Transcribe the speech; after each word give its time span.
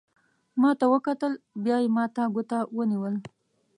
ما 0.61 0.71
ته 0.79 0.85
وکتل، 0.93 1.33
بیا 1.63 1.77
یې 1.83 1.89
ما 1.95 2.05
ته 2.15 2.23
ګوته 2.35 2.59
ونیول. 2.75 3.15